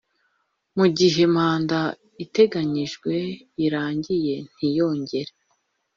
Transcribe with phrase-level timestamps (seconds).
[0.77, 1.79] Mu gihe manda
[2.25, 3.13] iteganyijwe
[3.65, 5.31] irangiye ntiyongere